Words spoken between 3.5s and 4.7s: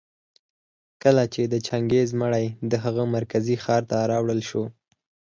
ښار ته راوړل شو